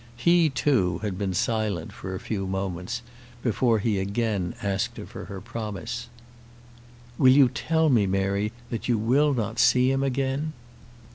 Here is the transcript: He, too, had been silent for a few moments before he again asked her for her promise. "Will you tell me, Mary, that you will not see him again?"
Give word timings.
He, 0.17 0.49
too, 0.49 0.97
had 1.03 1.15
been 1.19 1.35
silent 1.35 1.93
for 1.93 2.15
a 2.15 2.19
few 2.19 2.47
moments 2.47 3.03
before 3.43 3.77
he 3.77 3.99
again 3.99 4.55
asked 4.63 4.97
her 4.97 5.05
for 5.05 5.25
her 5.25 5.39
promise. 5.39 6.09
"Will 7.19 7.31
you 7.33 7.47
tell 7.49 7.87
me, 7.87 8.07
Mary, 8.07 8.51
that 8.71 8.87
you 8.89 8.97
will 8.97 9.35
not 9.35 9.59
see 9.59 9.91
him 9.91 10.01
again?" 10.01 10.53